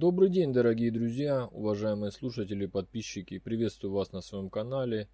Добрый 0.00 0.30
день, 0.30 0.52
дорогие 0.52 0.92
друзья, 0.92 1.46
уважаемые 1.46 2.12
слушатели 2.12 2.66
и 2.66 2.68
подписчики. 2.68 3.40
Приветствую 3.40 3.92
вас 3.92 4.12
на 4.12 4.20
своем 4.20 4.48
канале. 4.48 5.08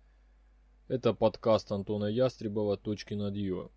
Это 0.88 1.14
подкаст 1.14 1.72
Антона 1.72 2.04
Ястребова 2.04 2.76
«Точки 2.76 3.14
над 3.14 3.34
Ё». 3.34 3.70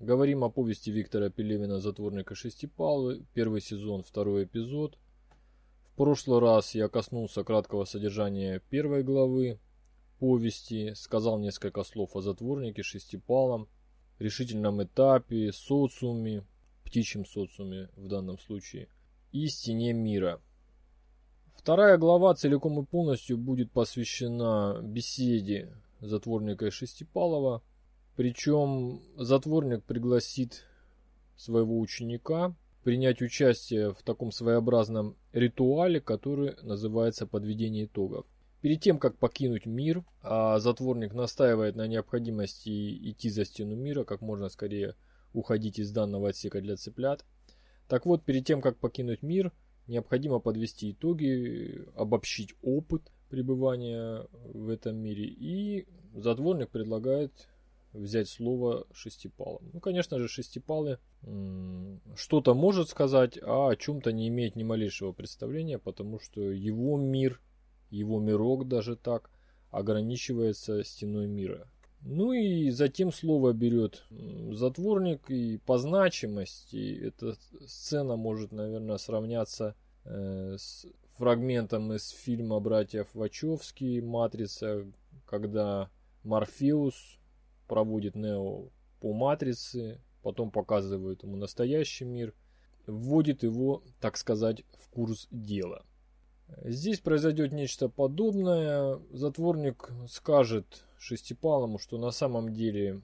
Говорим 0.00 0.44
о 0.44 0.48
повести 0.48 0.88
Виктора 0.88 1.28
Пелевина 1.28 1.78
«Затворника 1.78 2.34
Шестипалвы», 2.34 3.26
первый 3.34 3.60
сезон, 3.60 4.02
второй 4.02 4.44
эпизод. 4.44 4.96
В 5.92 5.96
прошлый 5.96 6.40
раз 6.40 6.74
я 6.74 6.88
коснулся 6.88 7.44
краткого 7.44 7.84
содержания 7.84 8.62
первой 8.70 9.02
главы 9.02 9.58
повести, 10.18 10.94
сказал 10.94 11.38
несколько 11.38 11.84
слов 11.84 12.16
о 12.16 12.22
затворнике 12.22 12.82
Шестипалом, 12.82 13.68
решительном 14.18 14.82
этапе, 14.82 15.52
социуме, 15.52 16.46
птичьем 16.82 17.26
социуме 17.26 17.90
в 17.94 18.08
данном 18.08 18.38
случае, 18.38 18.88
и 19.32 19.48
стене 19.48 19.92
мира. 19.92 20.40
Вторая 21.66 21.98
глава 21.98 22.32
целиком 22.32 22.80
и 22.80 22.86
полностью 22.86 23.36
будет 23.36 23.72
посвящена 23.72 24.78
беседе 24.84 25.74
затворника 26.00 26.70
Шестипалова. 26.70 27.60
Причем 28.14 29.02
затворник 29.16 29.82
пригласит 29.82 30.62
своего 31.36 31.80
ученика 31.80 32.54
принять 32.84 33.20
участие 33.20 33.92
в 33.92 34.04
таком 34.04 34.30
своеобразном 34.30 35.16
ритуале, 35.32 36.00
который 36.00 36.54
называется 36.62 37.26
подведение 37.26 37.86
итогов. 37.86 38.26
Перед 38.60 38.80
тем, 38.80 39.00
как 39.00 39.18
покинуть 39.18 39.66
мир, 39.66 40.04
а 40.22 40.60
затворник 40.60 41.14
настаивает 41.14 41.74
на 41.74 41.88
необходимости 41.88 43.10
идти 43.10 43.28
за 43.28 43.44
стену 43.44 43.74
мира, 43.74 44.04
как 44.04 44.20
можно 44.20 44.48
скорее 44.50 44.94
уходить 45.32 45.80
из 45.80 45.90
данного 45.90 46.28
отсека 46.28 46.60
для 46.60 46.76
цыплят. 46.76 47.24
Так 47.88 48.06
вот, 48.06 48.22
перед 48.22 48.46
тем, 48.46 48.60
как 48.60 48.78
покинуть 48.78 49.24
мир, 49.24 49.50
необходимо 49.88 50.38
подвести 50.38 50.92
итоги, 50.92 51.86
обобщить 51.94 52.54
опыт 52.62 53.02
пребывания 53.28 54.26
в 54.52 54.68
этом 54.68 54.96
мире. 54.96 55.24
И 55.26 55.86
затворник 56.14 56.70
предлагает 56.70 57.32
взять 57.92 58.28
слово 58.28 58.86
шестипалым. 58.92 59.70
Ну, 59.72 59.80
конечно 59.80 60.18
же, 60.18 60.28
шестипалы 60.28 60.98
что-то 62.14 62.54
может 62.54 62.88
сказать, 62.88 63.38
а 63.42 63.70
о 63.70 63.76
чем-то 63.76 64.12
не 64.12 64.28
имеет 64.28 64.54
ни 64.54 64.62
малейшего 64.62 65.12
представления, 65.12 65.78
потому 65.78 66.20
что 66.20 66.40
его 66.40 66.98
мир, 66.98 67.40
его 67.90 68.20
мирок 68.20 68.68
даже 68.68 68.96
так, 68.96 69.30
ограничивается 69.70 70.84
стеной 70.84 71.26
мира. 71.26 71.68
Ну 72.08 72.32
и 72.32 72.70
затем 72.70 73.10
слово 73.12 73.52
берет 73.52 74.04
затворник, 74.52 75.28
и 75.28 75.58
по 75.58 75.76
значимости 75.76 77.00
эта 77.02 77.36
сцена 77.66 78.14
может, 78.14 78.52
наверное, 78.52 78.96
сравняться 78.98 79.74
э, 80.04 80.54
с 80.56 80.86
фрагментом 81.16 81.92
из 81.92 82.10
фильма 82.10 82.60
«Братьев 82.60 83.08
Вачовски» 83.12 83.98
«Матрица», 83.98 84.86
когда 85.26 85.90
Морфеус 86.22 87.18
проводит 87.66 88.14
Нео 88.14 88.68
по 89.00 89.12
матрице, 89.12 90.00
потом 90.22 90.52
показывает 90.52 91.24
ему 91.24 91.36
настоящий 91.36 92.04
мир, 92.04 92.34
вводит 92.86 93.42
его, 93.42 93.82
так 93.98 94.16
сказать, 94.16 94.62
в 94.78 94.88
курс 94.90 95.26
дела. 95.32 95.84
Здесь 96.64 97.00
произойдет 97.00 97.52
нечто 97.52 97.88
подобное. 97.88 99.00
Затворник 99.12 99.90
скажет 100.08 100.84
Шестипалому, 100.98 101.78
что 101.78 101.98
на 101.98 102.10
самом 102.10 102.52
деле 102.52 103.00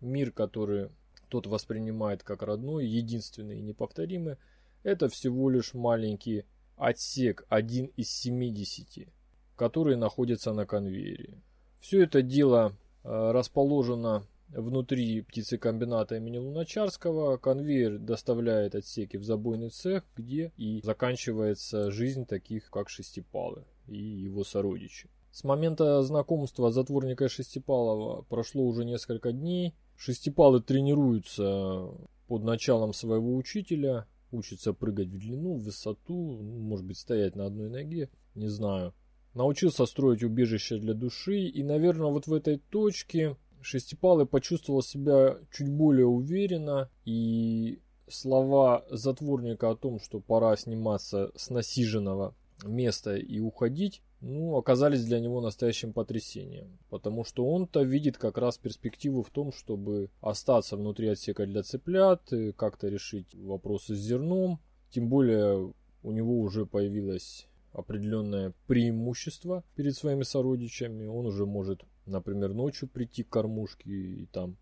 мир, 0.00 0.32
который 0.32 0.90
тот 1.28 1.46
воспринимает 1.46 2.22
как 2.22 2.42
родной, 2.42 2.86
единственный 2.86 3.58
и 3.58 3.62
неповторимый, 3.62 4.36
это 4.82 5.08
всего 5.08 5.50
лишь 5.50 5.74
маленький 5.74 6.44
отсек, 6.76 7.44
один 7.48 7.86
из 7.96 8.10
70, 8.10 9.08
который 9.56 9.96
находится 9.96 10.52
на 10.52 10.66
конвейере. 10.66 11.34
Все 11.80 12.02
это 12.02 12.22
дело 12.22 12.74
э, 13.04 13.30
расположено 13.32 14.24
внутри 14.48 15.22
птицекомбината 15.22 16.16
имени 16.16 16.38
Луначарского. 16.38 17.36
Конвейер 17.36 17.98
доставляет 17.98 18.74
отсеки 18.74 19.16
в 19.16 19.24
забойный 19.24 19.70
цех, 19.70 20.04
где 20.16 20.52
и 20.56 20.80
заканчивается 20.82 21.90
жизнь 21.90 22.26
таких, 22.26 22.70
как 22.70 22.88
Шестипалы 22.88 23.64
и 23.86 23.98
его 23.98 24.44
сородичи. 24.44 25.08
С 25.30 25.44
момента 25.44 26.02
знакомства 26.02 26.70
затворника 26.70 27.28
Шестипалова 27.28 28.22
прошло 28.22 28.64
уже 28.64 28.84
несколько 28.84 29.32
дней. 29.32 29.74
Шестипалы 29.96 30.62
тренируются 30.62 31.90
под 32.26 32.42
началом 32.42 32.92
своего 32.92 33.36
учителя, 33.36 34.06
учатся 34.32 34.72
прыгать 34.72 35.08
в 35.08 35.18
длину, 35.18 35.54
в 35.54 35.64
высоту, 35.64 36.14
может 36.14 36.86
быть 36.86 36.98
стоять 36.98 37.36
на 37.36 37.46
одной 37.46 37.68
ноге, 37.68 38.10
не 38.34 38.48
знаю 38.48 38.94
научился 39.36 39.84
строить 39.86 40.24
убежище 40.24 40.78
для 40.78 40.94
души, 40.94 41.40
и, 41.40 41.62
наверное, 41.62 42.10
вот 42.10 42.26
в 42.26 42.32
этой 42.32 42.56
точке 42.58 43.36
Шестипалый 43.66 44.26
почувствовал 44.26 44.80
себя 44.80 45.38
чуть 45.52 45.68
более 45.68 46.06
уверенно, 46.06 46.88
и 47.04 47.80
слова 48.06 48.84
затворника 48.90 49.68
о 49.68 49.74
том, 49.74 49.98
что 49.98 50.20
пора 50.20 50.56
сниматься 50.56 51.32
с 51.34 51.50
насиженного 51.50 52.36
места 52.64 53.16
и 53.16 53.40
уходить, 53.40 54.02
ну, 54.20 54.56
оказались 54.56 55.04
для 55.04 55.18
него 55.18 55.40
настоящим 55.40 55.92
потрясением. 55.92 56.78
Потому 56.90 57.24
что 57.24 57.44
он-то 57.44 57.82
видит 57.82 58.18
как 58.18 58.38
раз 58.38 58.56
перспективу 58.56 59.24
в 59.24 59.30
том, 59.30 59.52
чтобы 59.52 60.10
остаться 60.20 60.76
внутри 60.76 61.08
отсека 61.08 61.44
для 61.44 61.64
цыплят, 61.64 62.22
как-то 62.56 62.86
решить 62.86 63.34
вопросы 63.34 63.96
с 63.96 63.98
зерном. 63.98 64.60
Тем 64.90 65.08
более 65.08 65.72
у 66.04 66.12
него 66.12 66.38
уже 66.38 66.66
появилась 66.66 67.48
определенное 67.72 68.54
преимущество 68.68 69.64
перед 69.74 69.96
своими 69.96 70.22
сородичами. 70.22 71.06
Он 71.06 71.26
уже 71.26 71.46
может, 71.46 71.82
например, 72.06 72.54
ночью 72.54 72.88
прийти 72.88 73.22
к 73.22 73.28
кормушке 73.28 73.90
и 73.90 74.26
там 74.26 74.56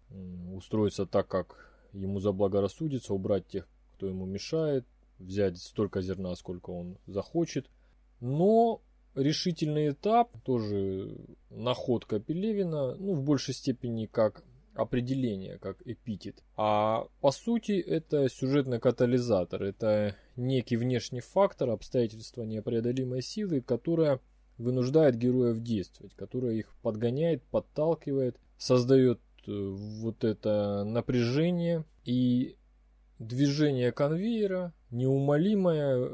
устроиться 0.54 1.06
так, 1.06 1.28
как 1.28 1.70
ему 1.92 2.18
заблагорассудится, 2.18 3.14
убрать 3.14 3.46
тех, 3.46 3.68
кто 3.94 4.06
ему 4.06 4.26
мешает, 4.26 4.84
взять 5.18 5.58
столько 5.58 6.02
зерна, 6.02 6.34
сколько 6.34 6.70
он 6.70 6.98
захочет. 7.06 7.70
Но 8.20 8.80
решительный 9.14 9.90
этап, 9.90 10.30
тоже 10.42 11.16
находка 11.50 12.18
Пелевина, 12.20 12.94
ну, 12.96 13.14
в 13.14 13.22
большей 13.22 13.54
степени 13.54 14.06
как 14.06 14.42
определение, 14.74 15.58
как 15.58 15.76
эпитет. 15.86 16.42
А 16.56 17.06
по 17.20 17.30
сути 17.30 17.72
это 17.72 18.28
сюжетный 18.28 18.80
катализатор, 18.80 19.62
это 19.62 20.16
некий 20.36 20.76
внешний 20.76 21.20
фактор, 21.20 21.70
обстоятельства 21.70 22.42
непреодолимой 22.42 23.22
силы, 23.22 23.60
которая 23.60 24.20
вынуждает 24.58 25.16
героев 25.16 25.60
действовать, 25.60 26.14
которая 26.14 26.52
их 26.54 26.74
подгоняет, 26.82 27.42
подталкивает, 27.44 28.36
создает 28.58 29.20
э, 29.46 29.52
вот 29.52 30.24
это 30.24 30.84
напряжение 30.84 31.84
и 32.04 32.56
движение 33.18 33.92
конвейера, 33.92 34.72
неумолимое, 34.90 36.12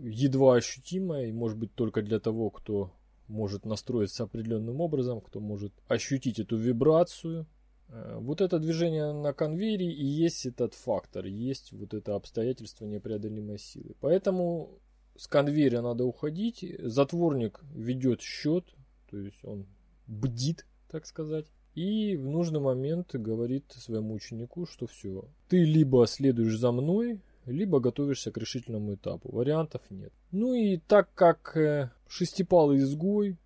едва 0.00 0.56
ощутимое, 0.56 1.26
и 1.26 1.32
может 1.32 1.58
быть 1.58 1.74
только 1.74 2.02
для 2.02 2.20
того, 2.20 2.50
кто 2.50 2.92
может 3.26 3.66
настроиться 3.66 4.24
определенным 4.24 4.80
образом, 4.80 5.20
кто 5.20 5.40
может 5.40 5.72
ощутить 5.88 6.38
эту 6.38 6.56
вибрацию, 6.56 7.46
Э, 7.88 8.18
вот 8.20 8.40
это 8.40 8.58
движение 8.58 9.12
на 9.12 9.32
конвейере 9.32 9.90
и 9.90 10.04
есть 10.04 10.46
этот 10.46 10.74
фактор, 10.74 11.24
есть 11.26 11.72
вот 11.72 11.94
это 11.94 12.14
обстоятельство 12.14 12.84
непреодолимой 12.84 13.58
силы. 13.58 13.94
Поэтому 14.00 14.78
с 15.18 15.26
конвейера 15.26 15.82
надо 15.82 16.04
уходить, 16.04 16.64
затворник 16.78 17.60
ведет 17.74 18.22
счет, 18.22 18.64
то 19.10 19.18
есть 19.18 19.44
он 19.44 19.66
бдит, 20.06 20.64
так 20.88 21.06
сказать. 21.06 21.46
И 21.74 22.16
в 22.16 22.28
нужный 22.28 22.60
момент 22.60 23.14
говорит 23.14 23.64
своему 23.72 24.14
ученику, 24.14 24.66
что 24.66 24.86
все, 24.86 25.24
ты 25.48 25.64
либо 25.64 26.06
следуешь 26.06 26.56
за 26.56 26.70
мной, 26.70 27.20
либо 27.46 27.80
готовишься 27.80 28.30
к 28.30 28.38
решительному 28.38 28.94
этапу. 28.94 29.30
Вариантов 29.32 29.82
нет. 29.90 30.12
Ну 30.30 30.54
и 30.54 30.76
так 30.76 31.12
как 31.14 31.56
э, 31.56 31.90
шестипалый 32.06 32.78
изгой, 32.78 33.38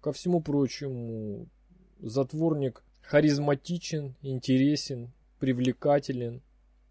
ко 0.00 0.12
всему 0.12 0.40
прочему, 0.40 1.46
затворник 2.00 2.82
харизматичен, 3.02 4.14
интересен, 4.22 5.12
привлекателен, 5.40 6.40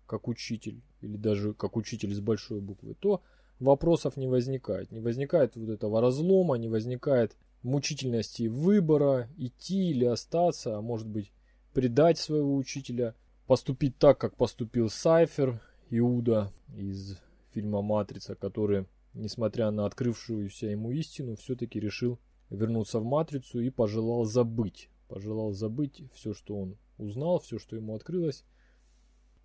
как 0.06 0.28
учитель, 0.28 0.82
или 1.02 1.18
даже 1.18 1.54
как 1.54 1.76
учитель 1.76 2.14
с 2.14 2.20
большой 2.20 2.60
буквы, 2.60 2.96
то 3.00 3.22
вопросов 3.60 4.18
не 4.18 4.28
возникает. 4.28 4.92
Не 4.92 5.00
возникает 5.00 5.56
вот 5.56 5.70
этого 5.70 6.02
разлома, 6.02 6.56
не 6.56 6.68
возникает 6.68 7.36
мучительности 7.64 8.48
выбора, 8.48 9.30
идти 9.38 9.90
или 9.90 10.06
остаться, 10.06 10.78
а 10.78 10.82
может 10.82 11.08
быть 11.08 11.32
предать 11.74 12.18
своего 12.18 12.56
учителя, 12.56 13.16
поступить 13.46 13.98
так, 13.98 14.18
как 14.18 14.36
поступил 14.36 14.90
Сайфер, 14.90 15.62
Иуда 15.90 16.52
из 16.76 17.18
фильма 17.54 17.82
«Матрица», 17.82 18.36
который, 18.36 18.86
несмотря 19.14 19.72
на 19.72 19.86
открывшуюся 19.86 20.68
ему 20.68 20.92
истину, 20.92 21.36
все-таки 21.36 21.80
решил 21.80 22.20
вернуться 22.50 23.00
в 23.00 23.06
Матрицу 23.06 23.60
и 23.60 23.70
пожелал 23.70 24.26
забыть 24.26 24.90
пожелал 25.08 25.52
забыть 25.54 26.04
все, 26.14 26.34
что 26.34 26.56
он 26.56 26.78
узнал, 26.98 27.40
все, 27.40 27.60
что 27.60 27.76
ему 27.76 27.96
открылось. 27.96 28.44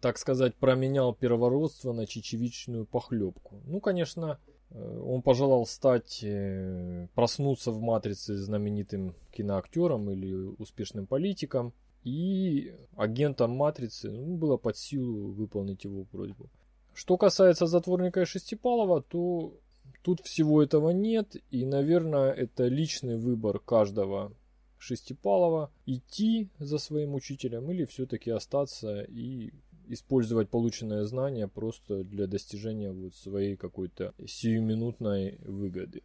Так 0.02 0.18
сказать, 0.18 0.56
променял 0.56 1.14
первородство 1.14 1.92
на 1.92 2.06
чечевичную 2.06 2.84
похлебку. 2.86 3.62
Ну, 3.66 3.80
конечно, 3.80 4.40
э, 4.70 4.98
он 4.98 5.22
пожелал 5.22 5.64
стать, 5.64 6.24
э, 6.24 7.06
проснуться 7.14 7.70
в 7.70 7.80
«Матрице» 7.80 8.36
знаменитым 8.36 9.14
киноактером 9.30 10.10
или 10.10 10.34
успешным 10.58 11.06
политиком. 11.06 11.72
И 12.02 12.74
агентам 12.96 13.52
«Матрицы» 13.52 14.10
ну, 14.10 14.36
было 14.36 14.56
под 14.56 14.76
силу 14.76 15.30
выполнить 15.30 15.84
его 15.84 16.02
просьбу. 16.02 16.50
Что 16.94 17.16
касается 17.16 17.68
затворника 17.68 18.26
Шестипалова, 18.26 19.02
то 19.02 19.54
тут 20.02 20.20
всего 20.22 20.64
этого 20.64 20.90
нет. 20.90 21.36
И, 21.52 21.64
наверное, 21.64 22.32
это 22.32 22.66
личный 22.66 23.18
выбор 23.18 23.60
каждого 23.60 24.32
Шестипалова 24.78 25.70
идти 25.86 26.48
за 26.58 26.78
своим 26.78 27.14
учителем 27.14 27.70
или 27.70 27.84
все-таки 27.84 28.32
остаться 28.32 29.02
и 29.02 29.52
использовать 29.88 30.48
полученное 30.48 31.04
знание 31.04 31.48
просто 31.48 32.04
для 32.04 32.26
достижения 32.26 32.92
вот 32.92 33.14
своей 33.14 33.56
какой-то 33.56 34.14
сиюминутной 34.24 35.38
выгоды. 35.42 36.02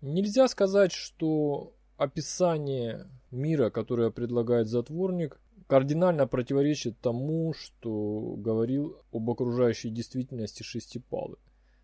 Нельзя 0.00 0.48
сказать, 0.48 0.92
что 0.92 1.74
описание 1.96 3.06
мира, 3.30 3.70
которое 3.70 4.10
предлагает 4.10 4.68
затворник, 4.68 5.40
кардинально 5.66 6.26
противоречит 6.26 6.98
тому, 7.00 7.54
что 7.54 8.34
говорил 8.36 8.98
об 9.12 9.30
окружающей 9.30 9.90
действительности 9.90 10.62
Шестипалы. 10.62 11.36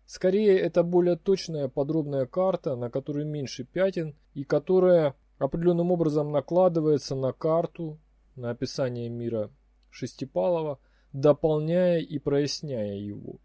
Скорее, 0.05 0.59
это 0.59 0.83
более 0.83 1.15
точная 1.15 1.67
подробная 1.67 2.25
карта, 2.25 2.75
на 2.75 2.89
которой 2.89 3.25
меньше 3.25 3.63
пятен 3.63 4.15
и 4.33 4.43
которая 4.43 5.15
определенным 5.39 5.91
образом 5.91 6.31
накладывается 6.31 7.15
на 7.15 7.31
карту, 7.31 7.97
на 8.35 8.49
описание 8.51 9.09
мира 9.09 9.49
Шестипалова, 9.91 10.79
дополняя 11.13 11.99
и 11.99 12.17
проясняя 12.17 12.95
его. 12.95 13.39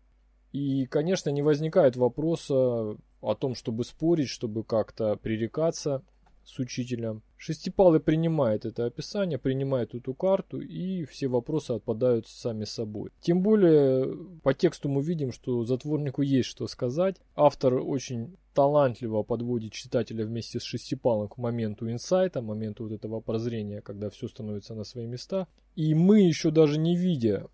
И, 0.52 0.86
конечно, 0.86 1.30
не 1.30 1.42
возникает 1.42 1.96
вопроса 1.96 2.96
о 3.20 3.34
том, 3.34 3.54
чтобы 3.54 3.84
спорить, 3.84 4.28
чтобы 4.28 4.64
как-то 4.64 5.16
пререкаться 5.16 6.02
с 6.44 6.58
учителем. 6.58 7.22
Шестипалый 7.36 8.00
принимает 8.00 8.64
это 8.64 8.86
описание, 8.86 9.38
принимает 9.38 9.94
эту 9.94 10.14
карту, 10.14 10.60
и 10.60 11.04
все 11.04 11.28
вопросы 11.28 11.72
отпадают 11.72 12.26
сами 12.26 12.64
собой. 12.64 13.10
Тем 13.20 13.42
более, 13.42 14.16
по 14.42 14.54
тексту 14.54 14.88
мы 14.88 15.02
видим, 15.02 15.32
что 15.32 15.62
затворнику 15.64 16.22
есть 16.22 16.48
что 16.48 16.66
сказать. 16.66 17.16
Автор 17.34 17.74
очень 17.74 18.36
талантливо 18.54 19.22
подводит 19.22 19.72
читателя 19.72 20.24
вместе 20.24 20.58
с 20.58 20.62
Шестипалым 20.62 21.28
к 21.28 21.36
моменту 21.36 21.90
инсайта, 21.90 22.40
моменту 22.40 22.84
вот 22.84 22.92
этого 22.92 23.20
прозрения, 23.20 23.82
когда 23.82 24.08
все 24.08 24.28
становится 24.28 24.74
на 24.74 24.84
свои 24.84 25.06
места. 25.06 25.46
И 25.74 25.94
мы 25.94 26.22
еще 26.22 26.50
даже 26.50 26.78
не 26.78 26.96
видя, 26.96 27.48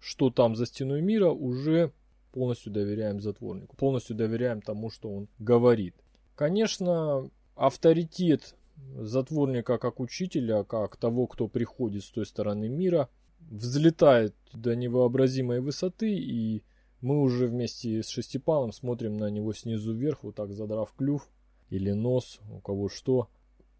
что 0.00 0.30
там 0.30 0.56
за 0.56 0.64
стеной 0.64 1.02
мира, 1.02 1.30
уже 1.30 1.92
полностью 2.32 2.72
доверяем 2.72 3.20
затворнику, 3.20 3.76
полностью 3.76 4.16
доверяем 4.16 4.62
тому, 4.62 4.90
что 4.90 5.10
он 5.10 5.28
говорит. 5.38 5.94
Конечно, 6.34 7.30
авторитет 7.54 8.54
затворника 8.98 9.78
как 9.78 10.00
учителя, 10.00 10.64
как 10.64 10.96
того, 10.96 11.26
кто 11.26 11.48
приходит 11.48 12.04
с 12.04 12.10
той 12.10 12.26
стороны 12.26 12.68
мира, 12.68 13.08
взлетает 13.50 14.34
до 14.52 14.74
невообразимой 14.74 15.60
высоты, 15.60 16.14
и 16.14 16.62
мы 17.00 17.20
уже 17.20 17.46
вместе 17.46 18.02
с 18.02 18.08
Шестипалом 18.08 18.72
смотрим 18.72 19.16
на 19.16 19.30
него 19.30 19.52
снизу 19.52 19.94
вверх, 19.94 20.22
вот 20.22 20.34
так 20.34 20.52
задрав 20.52 20.92
клюв 20.96 21.28
или 21.70 21.92
нос, 21.92 22.40
у 22.52 22.60
кого 22.60 22.88
что, 22.88 23.28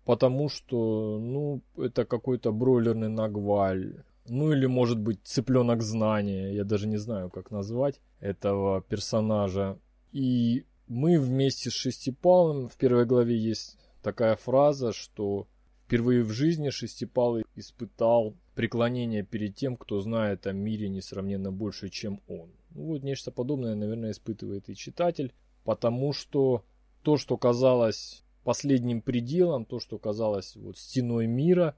потому 0.05 0.49
что, 0.49 1.19
ну, 1.19 1.63
это 1.77 2.05
какой-то 2.05 2.53
бройлерный 2.53 3.09
нагваль, 3.09 4.05
ну 4.29 4.53
или 4.53 4.67
может 4.67 4.99
быть 4.99 5.21
цыпленок 5.23 5.83
знания, 5.83 6.53
я 6.53 6.65
даже 6.65 6.89
не 6.89 6.97
знаю, 6.97 7.31
как 7.31 7.51
назвать 7.51 8.01
этого 8.21 8.83
персонажа. 8.83 9.79
И 10.13 10.65
мы 10.89 11.19
вместе 11.19 11.71
с 11.71 11.75
Шестипалым, 11.75 12.69
в 12.69 12.77
первой 12.77 13.07
главе 13.07 13.37
есть 13.37 13.79
такая 14.07 14.37
фраза, 14.37 14.93
что 14.93 15.49
впервые 15.85 16.23
в 16.23 16.31
жизни 16.31 16.71
Шестипалый 16.71 17.45
испытал 17.57 18.37
преклонение 18.55 19.25
перед 19.25 19.57
тем, 19.57 19.77
кто 19.77 20.01
знает 20.01 20.47
о 20.47 20.53
мире 20.53 20.89
несравненно 20.89 21.51
больше, 21.51 21.89
чем 21.89 22.21
он. 22.29 22.53
Ну, 22.71 22.85
вот 22.85 23.03
нечто 23.03 23.33
подобное, 23.33 23.75
наверное, 23.75 24.13
испытывает 24.13 24.69
и 24.69 24.77
читатель, 24.77 25.35
потому 25.65 26.13
что 26.13 26.65
то, 27.03 27.17
что 27.17 27.37
казалось 27.37 28.23
последним 28.45 29.03
пределом, 29.03 29.65
то, 29.65 29.81
что 29.81 29.99
казалось 29.99 30.55
вот 30.55 30.79
стеной 30.79 31.27
мира, 31.27 31.75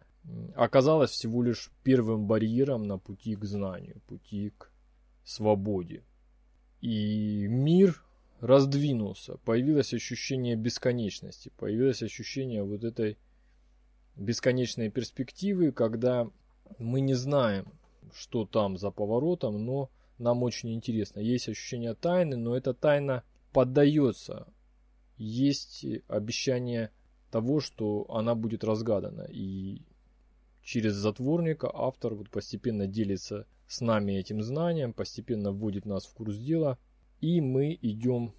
оказалось 0.54 1.12
всего 1.12 1.42
лишь 1.42 1.70
первым 1.82 2.26
барьером 2.26 2.82
на 2.82 2.98
пути 2.98 3.36
к 3.36 3.44
знанию, 3.46 4.02
пути 4.06 4.52
к 4.58 4.70
свободе. 5.24 6.04
И 6.82 7.46
мир 7.48 8.04
раздвинулся, 8.40 9.37
появилось 9.44 9.93
ощущение 9.94 10.56
бесконечности, 10.56 11.50
появилось 11.56 12.02
ощущение 12.02 12.62
вот 12.62 12.85
этой 12.85 13.19
бесконечной 14.17 14.90
перспективы, 14.90 15.73
когда 15.73 16.29
мы 16.79 17.00
не 17.00 17.14
знаем, 17.14 17.67
что 18.12 18.44
там 18.44 18.79
за 18.79 18.90
поворотом, 18.90 19.64
но 19.64 19.90
нам 20.19 20.43
очень 20.43 20.73
интересно. 20.75 21.20
Есть 21.20 21.49
ощущение 21.49 21.94
тайны, 21.94 22.37
но 22.37 22.56
эта 22.56 22.75
тайна 22.75 23.23
поддается. 23.52 24.46
Есть 25.17 25.84
обещание 26.06 26.91
того, 27.31 27.61
что 27.61 28.06
она 28.08 28.34
будет 28.34 28.64
разгадана. 28.64 29.26
И 29.31 29.82
через 30.62 30.94
затворника 30.94 31.70
автор 31.73 32.14
вот 32.14 32.31
постепенно 32.31 32.87
делится 32.87 33.46
с 33.67 33.81
нами 33.81 34.12
этим 34.12 34.43
знанием, 34.43 34.93
постепенно 34.93 35.52
вводит 35.52 35.87
нас 35.87 36.06
в 36.06 36.14
курс 36.14 36.37
дела– 36.37 36.79
и 37.20 37.41
мы 37.41 37.79
идем 37.82 38.32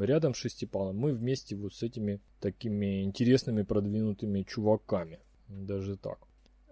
рядом 0.00 0.34
с 0.34 0.38
шестипалом. 0.38 0.96
Мы 0.96 1.12
вместе 1.12 1.56
вот 1.56 1.74
с 1.74 1.82
этими 1.82 2.20
такими 2.40 3.02
интересными 3.02 3.62
продвинутыми 3.62 4.42
чуваками. 4.42 5.20
Даже 5.48 5.96
так. 5.96 6.18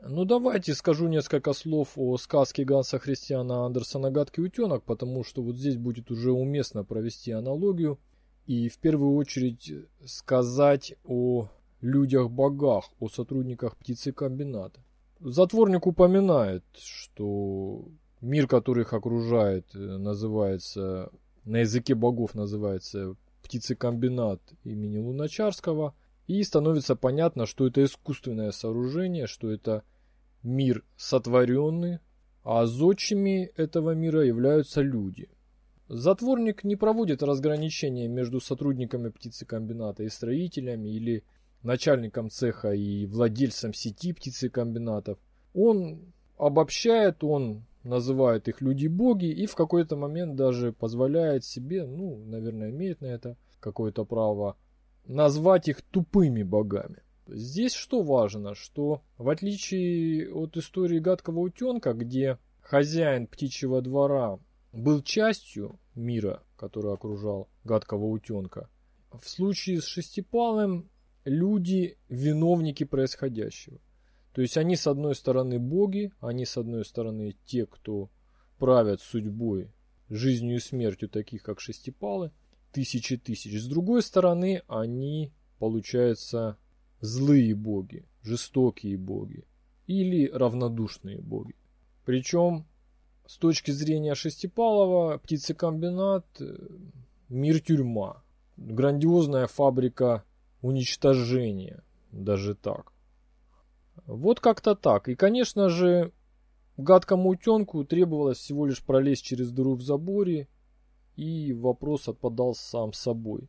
Ну 0.03 0.25
давайте 0.25 0.75
скажу 0.75 1.09
несколько 1.09 1.53
слов 1.53 1.93
о 1.97 2.17
сказке 2.19 2.65
Ганса 2.65 2.99
Христиана 2.99 3.65
Андерсона 3.65 4.11
«Гадкий 4.11 4.45
утенок», 4.45 4.83
потому 4.85 5.25
что 5.25 5.43
вот 5.43 5.57
здесь 5.57 5.77
будет 5.77 6.11
уже 6.11 6.33
уместно 6.33 6.85
провести 6.85 7.33
аналогию 7.33 7.99
и 8.47 8.69
в 8.69 8.79
первую 8.79 9.15
очередь 9.17 9.73
сказать 10.05 10.95
о 11.05 11.49
людях-богах, 11.81 12.91
о 13.01 13.09
сотрудниках 13.09 13.77
птицекомбината. 13.77 14.81
Затворник 15.21 15.87
упоминает, 15.87 16.65
что 16.75 17.89
Мир, 18.27 18.49
который 18.49 18.83
их 18.83 18.93
окружает, 18.93 19.67
э, 19.75 19.79
называется, 19.79 21.13
на 21.45 21.59
языке 21.59 21.95
богов 21.95 22.35
называется 22.35 23.15
птицекомбинат 23.45 24.41
имени 24.65 24.99
Луначарского. 24.99 25.95
И 26.27 26.43
становится 26.43 26.97
понятно, 26.97 27.47
что 27.47 27.69
это 27.69 27.85
искусственное 27.85 28.51
сооружение, 28.51 29.29
что 29.29 29.49
это 29.49 29.85
мир 30.43 30.83
сотворенный, 30.97 32.01
а 32.43 32.67
зодчими 32.67 33.53
этого 33.57 33.93
мира 33.93 34.25
являются 34.25 34.81
люди. 34.81 35.29
Затворник 35.89 36.65
не 36.65 36.75
проводит 36.75 37.23
разграничения 37.23 38.09
между 38.09 38.41
сотрудниками 38.41 39.11
птицекомбината 39.11 40.03
и 40.03 40.09
строителями 40.09 40.89
или 40.89 41.23
начальником 41.63 42.31
цеха 42.31 42.73
и 42.73 43.07
владельцем 43.07 43.73
сети 43.73 44.13
птицекомбинатов. 44.13 45.17
Он 45.55 46.13
обобщает, 46.37 47.23
он 47.23 47.63
называют 47.87 48.49
их 48.49 48.61
люди-боги 48.61 49.27
и 49.27 49.47
в 49.47 49.55
какой-то 49.55 49.97
момент 49.97 50.37
даже 50.37 50.73
позволяет 50.73 51.45
себе, 51.45 51.87
ну, 51.87 52.25
наверное, 52.27 52.71
имеет 52.71 53.01
на 53.01 53.07
это 53.07 53.37
какое-то 53.61 54.05
право, 54.05 54.57
назвать 55.07 55.69
их 55.69 55.83
тупыми 55.83 56.43
богами. 56.43 57.03
Здесь 57.29 57.75
что 57.75 58.03
важно, 58.03 58.55
что 58.55 59.03
в 59.19 59.29
отличие 59.29 60.33
от 60.33 60.57
истории 60.57 60.99
гадкого 60.99 61.41
утенка, 61.41 61.93
где 61.93 62.39
хозяин 62.61 63.27
птичьего 63.27 63.81
двора 63.81 64.39
был 64.73 65.03
частью 65.03 65.79
мира, 65.95 66.43
который 66.57 66.93
окружал 66.93 67.49
гадкого 67.65 68.07
утенка, 68.07 68.69
в 69.13 69.29
случае 69.29 69.81
с 69.81 69.87
шестипалым 69.87 70.89
люди 71.25 71.99
виновники 72.09 72.85
происходящего. 72.85 73.81
То 74.37 74.43
есть 74.43 74.59
они 74.59 74.77
с 74.77 74.87
одной 74.87 75.15
стороны 75.15 75.59
боги, 75.59 76.13
они 76.21 76.45
с 76.45 76.59
одной 76.59 76.85
стороны 76.85 77.35
те, 77.47 77.65
кто 77.65 78.11
правят 78.59 79.01
судьбой, 79.01 79.73
жизнью 80.11 80.57
и 80.57 80.61
смертью 80.61 81.09
таких, 81.09 81.43
как 81.43 81.59
шестипалы, 81.59 82.33
тысячи 82.71 83.17
тысяч. 83.17 83.59
С 83.59 83.67
другой 83.67 84.03
стороны, 84.03 84.61
они, 84.69 85.33
получается, 85.59 86.59
злые 87.01 87.55
боги, 87.55 88.05
жестокие 88.23 88.99
боги 88.99 89.47
или 89.87 90.29
равнодушные 90.29 91.19
боги. 91.23 91.55
Причем, 92.05 92.67
с 93.27 93.39
точки 93.39 93.71
зрения 93.71 94.15
Шестипалова, 94.15 95.17
птицекомбинат 95.17 96.27
э,– 96.41 96.59
мир 97.31 97.61
тюрьма, 97.61 98.23
грандиозная 98.59 99.47
фабрика 99.47 100.25
уничтожения, 100.61 101.83
даже 102.13 102.55
так. 102.55 102.93
Вот 104.07 104.41
как-то 104.41 104.75
так. 104.75 105.09
И, 105.09 105.15
конечно 105.15 105.69
же, 105.69 106.13
Гадкому 106.77 107.31
утенку 107.31 107.85
требовалось 107.85 108.39
всего 108.39 108.67
лишь 108.67 108.83
пролезть 108.83 109.25
через 109.25 109.51
дыру 109.51 109.75
в 109.77 109.83
заборе, 109.83 110.49
и 111.17 111.55
вопрос 111.55 112.09
отпадал 112.09 112.55
сам 112.55 112.93
собой. 112.93 113.49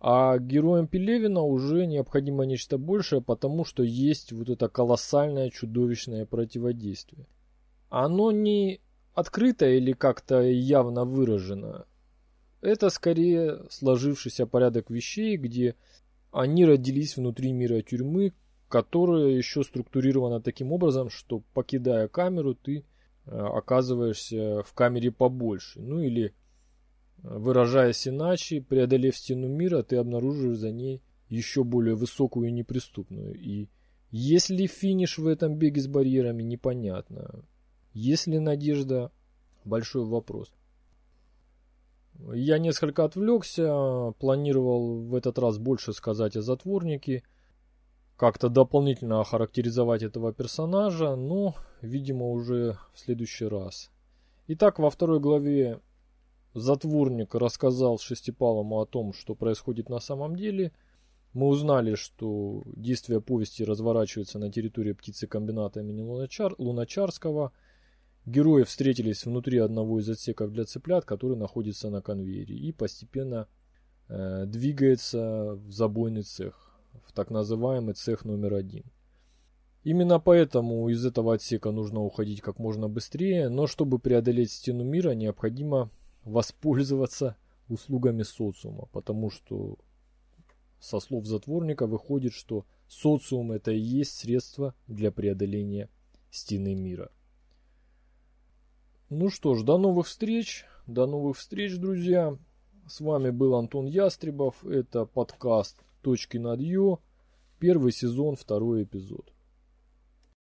А 0.00 0.36
героям 0.38 0.88
Пелевина 0.88 1.42
уже 1.42 1.86
необходимо 1.86 2.44
нечто 2.44 2.76
большее, 2.76 3.22
потому 3.22 3.64
что 3.64 3.82
есть 3.82 4.32
вот 4.32 4.50
это 4.50 4.68
колоссальное 4.68 5.48
чудовищное 5.48 6.26
противодействие. 6.26 7.26
Оно 7.88 8.32
не 8.32 8.80
открыто 9.14 9.66
или 9.66 9.92
как-то 9.92 10.42
явно 10.42 11.04
выражено. 11.04 11.86
Это 12.60 12.90
скорее 12.90 13.60
сложившийся 13.70 14.46
порядок 14.46 14.90
вещей, 14.90 15.36
где 15.36 15.76
они 16.32 16.64
родились 16.64 17.16
внутри 17.16 17.52
мира 17.52 17.80
тюрьмы, 17.82 18.32
которая 18.72 19.26
еще 19.26 19.62
структурирована 19.62 20.40
таким 20.40 20.72
образом, 20.72 21.10
что 21.10 21.42
покидая 21.52 22.08
камеру, 22.08 22.54
ты 22.54 22.84
э, 23.26 23.38
оказываешься 23.38 24.62
в 24.62 24.72
камере 24.72 25.12
побольше. 25.12 25.80
Ну 25.80 26.00
или 26.00 26.32
Выражаясь 27.22 28.08
иначе, 28.08 28.60
преодолев 28.60 29.16
стену 29.16 29.46
мира, 29.46 29.84
ты 29.84 29.96
обнаруживаешь 29.96 30.58
за 30.58 30.72
ней 30.72 31.00
еще 31.28 31.62
более 31.62 31.94
высокую 31.94 32.48
и 32.48 32.52
неприступную. 32.52 33.34
И 33.38 33.68
если 34.10 34.66
финиш 34.66 35.18
в 35.18 35.26
этом 35.28 35.54
беге 35.54 35.80
с 35.80 35.86
барьерами, 35.86 36.42
непонятно. 36.42 37.44
Есть 37.92 38.26
ли 38.26 38.40
надежда? 38.40 39.12
Большой 39.64 40.04
вопрос. 40.04 40.52
Я 42.34 42.58
несколько 42.58 43.04
отвлекся, 43.04 44.12
планировал 44.18 45.02
в 45.02 45.14
этот 45.14 45.38
раз 45.38 45.58
больше 45.58 45.92
сказать 45.92 46.36
о 46.36 46.42
затворнике, 46.42 47.22
как-то 48.22 48.48
дополнительно 48.48 49.20
охарактеризовать 49.20 50.04
этого 50.04 50.32
персонажа, 50.32 51.16
но, 51.16 51.56
видимо, 51.80 52.30
уже 52.30 52.78
в 52.94 53.00
следующий 53.00 53.46
раз. 53.46 53.90
Итак, 54.46 54.78
во 54.78 54.90
второй 54.90 55.18
главе 55.18 55.80
затворник 56.54 57.34
рассказал 57.34 57.98
Шестипалому 57.98 58.80
о 58.80 58.86
том, 58.86 59.12
что 59.12 59.34
происходит 59.34 59.88
на 59.88 59.98
самом 59.98 60.36
деле. 60.36 60.70
Мы 61.32 61.48
узнали, 61.48 61.96
что 61.96 62.62
действие 62.66 63.20
повести 63.20 63.64
разворачивается 63.64 64.38
на 64.38 64.52
территории 64.52 64.92
птицекомбината 64.92 65.80
имени 65.80 66.02
Луначар, 66.02 66.54
Луначарского. 66.58 67.50
Герои 68.24 68.62
встретились 68.62 69.26
внутри 69.26 69.58
одного 69.58 69.98
из 69.98 70.08
отсеков 70.08 70.52
для 70.52 70.64
цыплят, 70.64 71.04
который 71.04 71.36
находится 71.36 71.90
на 71.90 72.00
конвейере, 72.00 72.54
и 72.54 72.70
постепенно 72.70 73.48
э, 74.08 74.44
двигается 74.46 75.54
в 75.56 75.72
забойный 75.72 76.22
цех, 76.22 76.71
в 77.06 77.12
так 77.12 77.30
называемый 77.30 77.94
цех 77.94 78.24
номер 78.24 78.54
один. 78.54 78.84
Именно 79.84 80.20
поэтому 80.20 80.88
из 80.88 81.04
этого 81.04 81.34
отсека 81.34 81.72
нужно 81.72 82.00
уходить 82.00 82.40
как 82.40 82.58
можно 82.58 82.88
быстрее, 82.88 83.48
но 83.48 83.66
чтобы 83.66 83.98
преодолеть 83.98 84.52
стену 84.52 84.84
мира, 84.84 85.10
необходимо 85.10 85.90
воспользоваться 86.24 87.36
услугами 87.68 88.22
социума, 88.22 88.86
потому 88.92 89.30
что 89.30 89.78
со 90.78 91.00
слов 91.00 91.26
затворника 91.26 91.86
выходит, 91.86 92.32
что 92.32 92.64
социум 92.86 93.52
это 93.52 93.72
и 93.72 93.78
есть 93.78 94.18
средство 94.18 94.74
для 94.86 95.10
преодоления 95.10 95.88
стены 96.30 96.74
мира. 96.74 97.10
Ну 99.10 99.30
что 99.30 99.54
ж, 99.54 99.64
до 99.64 99.78
новых 99.78 100.06
встреч, 100.06 100.64
до 100.86 101.06
новых 101.06 101.38
встреч, 101.38 101.76
друзья. 101.76 102.36
С 102.88 103.00
вами 103.00 103.30
был 103.30 103.54
Антон 103.54 103.86
Ястребов, 103.86 104.64
это 104.64 105.06
подкаст 105.06 105.76
«Точки 106.02 106.36
над 106.36 106.60
Ё», 106.60 106.98
первый 107.58 107.92
сезон, 107.92 108.36
второй 108.36 108.82
эпизод. 108.82 109.32